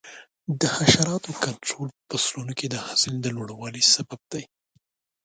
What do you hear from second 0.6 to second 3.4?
حشراتو کنټرول په فصلونو کې د حاصل د